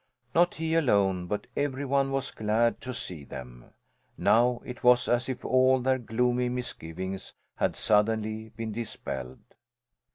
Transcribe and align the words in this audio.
Not 0.33 0.55
he 0.55 0.73
alone, 0.73 1.27
but 1.27 1.45
every 1.55 1.85
one 1.85 2.09
was 2.09 2.31
glad 2.31 2.81
to 2.81 2.91
see 2.91 3.23
them. 3.23 3.65
Now 4.17 4.59
it 4.65 4.83
was 4.83 5.07
as 5.07 5.29
if 5.29 5.45
all 5.45 5.79
their 5.79 5.99
gloomy 5.99 6.49
misgivings 6.49 7.35
had 7.57 7.75
suddenly 7.75 8.49
been 8.49 8.71
dispelled. 8.71 9.43